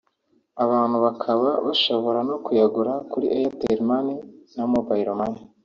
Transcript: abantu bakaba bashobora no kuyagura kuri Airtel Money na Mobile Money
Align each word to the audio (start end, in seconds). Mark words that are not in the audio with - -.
abantu 0.63 0.97
bakaba 1.05 1.49
bashobora 1.65 2.19
no 2.29 2.35
kuyagura 2.45 2.93
kuri 3.11 3.25
Airtel 3.37 3.79
Money 3.89 4.17
na 4.55 4.63
Mobile 4.73 5.11
Money 5.19 5.43